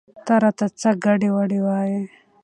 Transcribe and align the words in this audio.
ته 0.25 0.33
راته 0.41 0.65
څه 0.79 0.89
ګډې 1.03 1.29
وګډې 1.35 1.59
وايې؟ 1.65 2.01